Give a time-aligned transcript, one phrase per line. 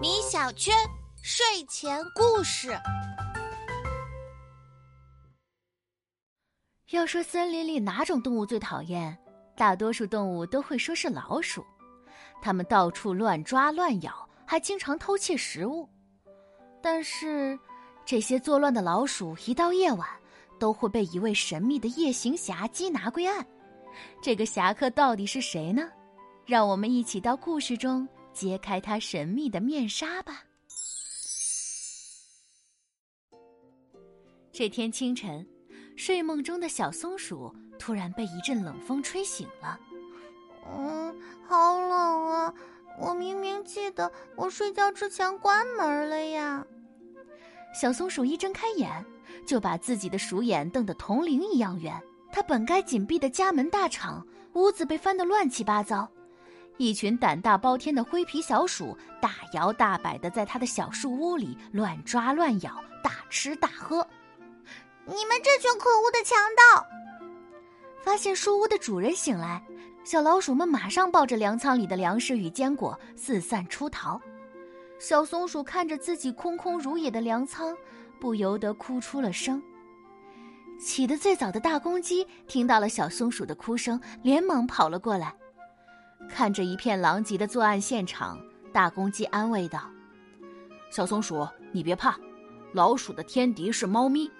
[0.00, 0.74] 米小圈
[1.22, 2.76] 睡前故事。
[6.90, 9.16] 要说森林里哪种动物最讨厌，
[9.56, 11.64] 大多数动物都会说是老鼠。
[12.40, 15.88] 它们到处乱抓乱咬，还经常偷窃食物。
[16.82, 17.58] 但是，
[18.04, 20.08] 这些作乱的老鼠一到夜晚，
[20.58, 23.44] 都会被一位神秘的夜行侠缉拿归案。
[24.22, 25.90] 这个侠客到底是谁呢？
[26.46, 30.44] 让我们一起到故事中揭开他神秘的面纱吧。
[34.52, 35.46] 这天清晨。
[35.98, 39.80] 睡梦中的小松鼠突然被一阵冷风吹醒了。
[40.70, 41.18] 嗯，
[41.48, 42.52] 好冷啊！
[43.00, 46.62] 我明明记得我睡觉之前关门了呀。
[47.72, 49.02] 小松鼠一睁开眼，
[49.46, 51.98] 就把自己的鼠眼瞪得铜铃一样圆。
[52.30, 56.06] 它本该紧闭的家门大敞，屋子被翻得乱七八糟。
[56.78, 64.06] 一群胆大包天的灰皮小鼠大摇大摆的在它的小树屋里乱抓乱咬，大吃大喝。
[65.06, 66.86] 你们这群可恶的强盗！
[68.02, 69.64] 发现树屋的主人醒来，
[70.04, 74.20] 小老鼠们马上抱着粮仓里的粮食与坚果四散出逃。
[74.98, 77.76] 小松鼠看着自己空空如也的粮仓，
[78.20, 79.62] 不由得哭出了声。
[80.78, 85.34] 起得最早的大公鸡听到了小松鼠的哭声，连忙跑了过来。
[86.28, 88.38] 看着一片狼藉的作案现场，
[88.72, 89.80] 大公鸡安慰道
[90.90, 92.16] ：“小松鼠，你别怕，
[92.72, 94.30] 老鼠的天敌是猫咪。”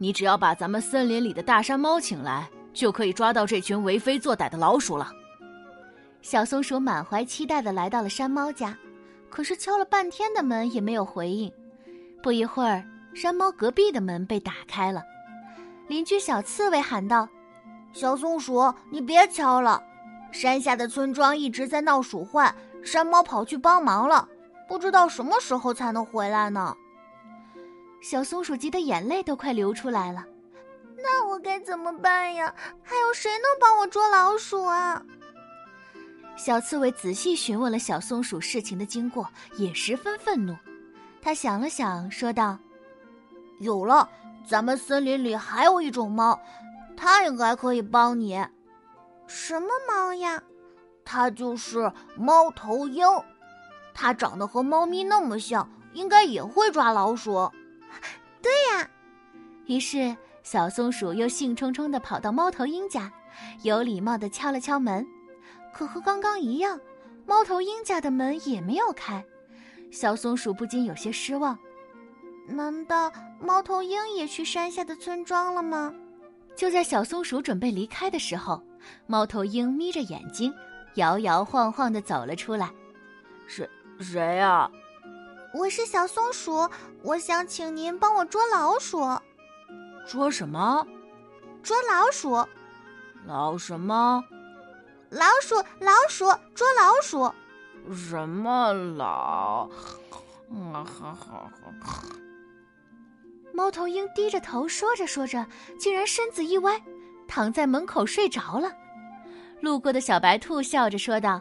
[0.00, 5.10] 你只要把咱们森林里的大山猫请来，就可以抓到这群为非作歹的老鼠了。
[6.22, 8.78] 小松鼠满怀期待的来到了山猫家，
[9.28, 11.52] 可是敲了半天的门也没有回应。
[12.22, 15.02] 不一会儿，山猫隔壁的门被打开了，
[15.88, 17.28] 邻居小刺猬喊道
[17.92, 19.82] ：“小松鼠，你别敲了，
[20.30, 24.28] 山下的村庄一直在闹鼠患，山猫跑去帮忙了，
[24.68, 26.76] 不知道什么时候才能回来呢。”
[28.00, 30.24] 小松鼠急得眼泪都快流出来了，
[30.96, 32.54] 那我该怎么办呀？
[32.82, 35.02] 还有谁能帮我捉老鼠啊？
[36.36, 40.56] 小刺猬仔细询问了小松鼠事情的经过，也十分愤怒。
[41.20, 42.56] 他想了想，说道
[43.58, 44.08] ：“有了，
[44.46, 46.38] 咱们森林里还有一种猫，
[46.96, 48.40] 它应该可以帮你。
[49.28, 50.42] 什么猫呀？
[51.04, 53.06] 它就是猫头鹰，
[53.94, 57.50] 它长得和猫咪那么像，应该也会抓老鼠。
[58.42, 58.90] ”对呀，
[59.66, 63.12] 于是小松鼠又兴冲冲的跑到猫头鹰家，
[63.62, 65.06] 有礼貌的敲了敲门，
[65.72, 66.80] 可和刚刚一样，
[67.26, 69.24] 猫头鹰家的门也没有开。
[69.90, 71.58] 小松鼠不禁有些失望，
[72.46, 75.94] 难道猫头鹰也去山下的村庄了吗？
[76.54, 78.62] 就在小松鼠准备离开的时候，
[79.06, 80.54] 猫头鹰眯着眼睛，
[80.94, 82.70] 摇摇晃晃的走了出来。
[83.46, 83.68] 谁
[84.00, 84.70] 谁呀？
[85.54, 86.68] 我是小松鼠，
[87.02, 89.00] 我想请您帮我捉老鼠。
[90.06, 90.86] 捉什么？
[91.62, 92.46] 捉老鼠。
[93.26, 94.22] 老什么？
[95.10, 97.32] 老鼠，老鼠，捉老鼠。
[97.94, 99.70] 什么老？
[100.72, 101.50] 啊哈哈！
[103.52, 105.46] 猫头鹰低着头说着说着，
[105.78, 106.80] 竟然身子一歪，
[107.28, 108.72] 躺在门口睡着了。
[109.60, 111.40] 路过的小白兔笑着说道：“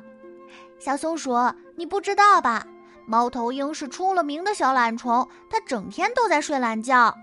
[0.78, 1.34] 小松鼠，
[1.76, 2.64] 你不知道吧？”
[3.10, 7.16] 猫头鹰是出了名的小懒虫，它整天都在睡懒觉。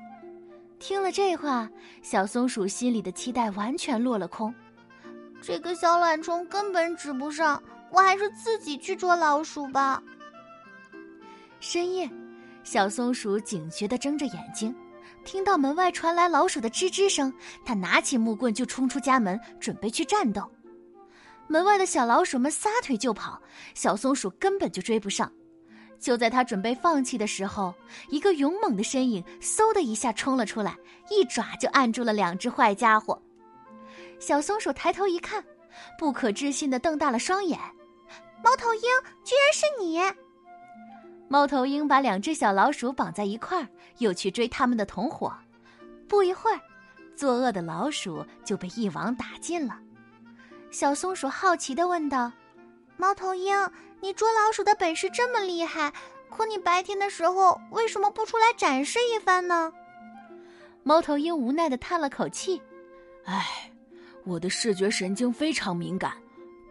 [0.78, 1.69] 听了这话，
[2.00, 4.53] 小松鼠心里的期待完全落了空。
[5.42, 10.03] 这个小懒虫根本指不上，我还是自己去捉老鼠吧。
[11.60, 12.10] 深夜，
[12.62, 14.74] 小松鼠警觉地睁着眼睛，
[15.24, 17.32] 听到门外传来老鼠的吱吱声，
[17.64, 20.48] 他拿起木棍就冲出家门，准备去战斗。
[21.48, 23.40] 门外的小老鼠们撒腿就跑，
[23.74, 25.30] 小松鼠根本就追不上。
[25.98, 27.74] 就在他准备放弃的时候，
[28.10, 30.76] 一个勇猛的身影嗖的一下冲了出来，
[31.10, 33.20] 一爪就按住了两只坏家伙。
[34.18, 35.42] 小松鼠抬头一看，
[35.98, 37.59] 不可置信的瞪大了双眼
[38.44, 38.82] ：“猫头鹰，
[39.24, 39.98] 居然是你！”
[41.28, 43.68] 猫头鹰把两只小老鼠绑在一块儿，
[43.98, 45.32] 又去追他们的同伙。
[46.09, 46.60] 不一会儿，
[47.16, 49.78] 作恶的老鼠就被一网打尽了。
[50.71, 52.32] 小松鼠好奇的问道
[52.97, 53.56] ：“猫头鹰。”
[54.00, 55.91] 你捉老鼠的本事这么厉害，
[56.28, 59.72] 可你白天的时候为什么不出来展示一番呢？
[60.82, 62.60] 猫头鹰无奈的叹了口气
[63.24, 63.72] ：“唉，
[64.24, 66.12] 我的视觉神经非常敏感，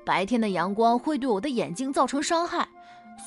[0.06, 2.70] 白天的阳光会对我的眼睛造成伤害，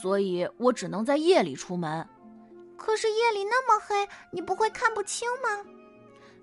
[0.06, 2.06] 所以我只能在夜里出门。
[2.76, 5.68] 可是夜里那么黑，你不会看不清吗？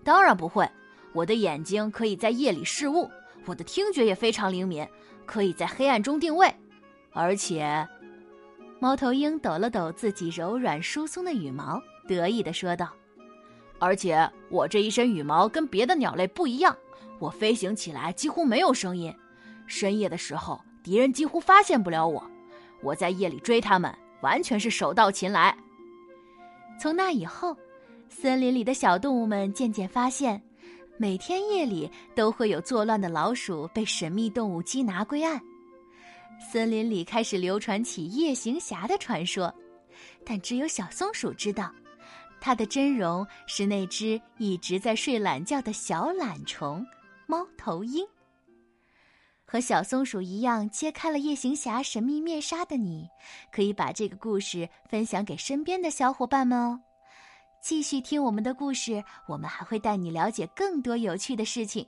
[0.04, 0.70] 当然不会，
[1.14, 3.10] 我的眼睛可以在夜里视物，
[3.46, 4.86] 我的听觉也非常灵敏，
[5.26, 6.54] 可以在黑暗中定位。”
[7.16, 7.88] 而且，
[8.82, 12.90] 猫头鹰抖了抖自己柔软疏松的羽毛，得意地说道
[13.80, 16.78] ：“而且我这一身羽毛跟别的鸟类不一样，
[17.18, 19.16] 我飞行起来几乎没有声音。
[19.68, 22.30] 深夜的时候，敌人几乎发现不了我。
[22.84, 25.56] 我在夜里追他们，完全是手到擒来。”
[26.80, 27.56] 从那以后，
[28.10, 30.42] 森林里的小动物们渐渐发现，
[30.98, 35.42] 每天夜里都会有作乱的老鼠被神秘动物缉拿归案。
[36.52, 39.54] 森林里开始流传起夜行侠的传说，
[40.26, 41.72] 但只有小松鼠知道，
[42.42, 46.86] 它的真容是那只一直在睡懒觉的小懒虫——
[47.28, 48.06] 猫头鹰。
[49.54, 53.08] 和小松鼠一样揭开了夜行侠神秘面纱的你，
[53.52, 56.82] 可以把这个故事分享给身边的小伙伴们哦。
[57.62, 61.88] 继续听我们的故事，我们还会带你了解更多有趣的事情。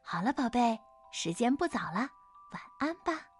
[0.00, 0.78] 好了，宝贝，
[1.10, 2.08] 时间不早了，
[2.52, 3.31] 晚安吧。